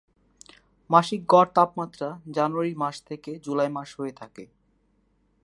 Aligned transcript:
মাসিক 0.89 1.21
গড় 1.29 1.49
তাপমাত্রা 1.55 2.09
জানুয়ারি 2.31 2.73
মাসে 2.75 3.01
থেকে 3.05 3.31
জুলাই 3.39 3.69
মাসে 3.69 3.95
হয়ে 3.99 4.13
থাকে। 4.13 4.43